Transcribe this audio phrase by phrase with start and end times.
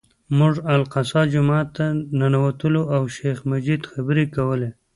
[0.37, 1.85] موږ الاقصی جومات ته
[2.19, 4.69] ننوتلو او شیخ مجید خبرې کولې.